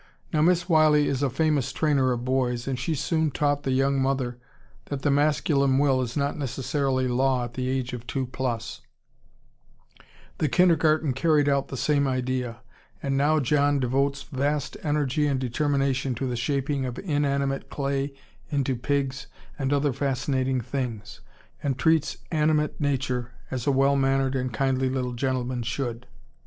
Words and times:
Now 0.33 0.41
Miss 0.41 0.67
Wiley 0.67 1.07
is 1.07 1.21
a 1.21 1.29
famous 1.29 1.71
trainer 1.71 2.11
of 2.11 2.25
boys, 2.25 2.67
and 2.67 2.79
she 2.79 2.95
soon 2.95 3.29
taught 3.29 3.61
the 3.61 3.71
young 3.71 4.01
mother 4.01 4.39
that 4.85 5.03
the 5.03 5.11
masculine 5.11 5.77
will 5.77 6.01
is 6.01 6.17
not 6.17 6.35
necessarily 6.35 7.07
law 7.07 7.43
at 7.43 7.53
the 7.53 7.69
age 7.69 7.93
of 7.93 8.07
two 8.07 8.25
plus; 8.25 8.81
the 10.39 10.49
kindergarten 10.49 11.13
carried 11.13 11.47
out 11.47 11.67
the 11.67 11.77
same 11.77 12.07
idea, 12.07 12.61
and 13.03 13.15
now 13.15 13.39
John 13.39 13.79
devotes 13.79 14.23
vast 14.23 14.75
energy 14.81 15.27
and 15.27 15.39
determination 15.39 16.15
to 16.15 16.25
the 16.25 16.35
shaping 16.35 16.83
of 16.83 16.97
inanimate 16.97 17.69
clay 17.69 18.11
into 18.49 18.75
pigs 18.75 19.27
and 19.59 19.71
other 19.71 19.93
fascinating 19.93 20.61
things, 20.61 21.21
and 21.61 21.77
treats 21.77 22.17
animate 22.31 22.81
nature 22.81 23.33
as 23.51 23.67
a 23.67 23.71
well 23.71 23.95
mannered 23.95 24.33
and 24.33 24.51
kindly 24.51 24.89
little 24.89 25.13
gentleman 25.13 25.61
should." 25.61 26.07